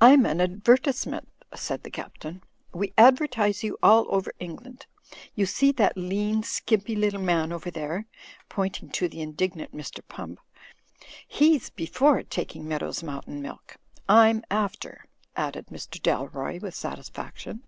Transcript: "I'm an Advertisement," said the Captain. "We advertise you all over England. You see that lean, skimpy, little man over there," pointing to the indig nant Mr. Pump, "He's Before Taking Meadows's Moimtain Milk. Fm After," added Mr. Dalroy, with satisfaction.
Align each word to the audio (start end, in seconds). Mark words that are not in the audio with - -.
"I'm 0.00 0.24
an 0.24 0.40
Advertisement," 0.40 1.28
said 1.54 1.82
the 1.82 1.90
Captain. 1.90 2.42
"We 2.72 2.94
advertise 2.96 3.62
you 3.62 3.76
all 3.82 4.06
over 4.08 4.32
England. 4.40 4.86
You 5.34 5.44
see 5.44 5.72
that 5.72 5.98
lean, 5.98 6.42
skimpy, 6.42 6.96
little 6.96 7.20
man 7.20 7.52
over 7.52 7.70
there," 7.70 8.06
pointing 8.48 8.88
to 8.92 9.10
the 9.10 9.18
indig 9.18 9.56
nant 9.56 9.74
Mr. 9.76 10.00
Pump, 10.08 10.40
"He's 11.28 11.68
Before 11.68 12.22
Taking 12.22 12.66
Meadows's 12.66 13.02
Moimtain 13.02 13.42
Milk. 13.42 13.76
Fm 14.08 14.40
After," 14.50 15.04
added 15.36 15.66
Mr. 15.66 16.00
Dalroy, 16.00 16.58
with 16.62 16.74
satisfaction. 16.74 17.66